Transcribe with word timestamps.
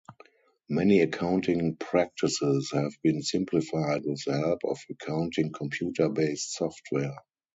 Many 0.67 1.01
accounting 1.01 1.75
practices 1.75 2.71
have 2.73 2.91
been 3.03 3.21
simplified 3.21 4.01
with 4.03 4.23
the 4.25 4.33
help 4.35 4.61
of 4.63 4.79
accounting 4.89 5.51
computer-based 5.51 6.53
software. 6.55 7.13